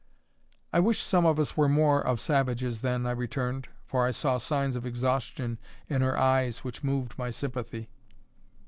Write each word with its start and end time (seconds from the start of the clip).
"I 0.73 0.79
wish 0.79 1.03
some 1.03 1.27
of 1.27 1.39
us 1.39 1.55
were 1.55 1.69
more 1.69 2.01
of 2.01 2.19
savages, 2.19 2.81
then," 2.81 3.05
I 3.05 3.11
returned; 3.11 3.67
for 3.85 4.03
I 4.07 4.09
saw 4.09 4.39
signs 4.39 4.75
of 4.75 4.83
exhaustion 4.83 5.59
in 5.87 6.01
her 6.01 6.17
eyes 6.17 6.63
which 6.63 6.83
moved 6.83 7.19
my 7.19 7.29
sympathy. 7.29 7.87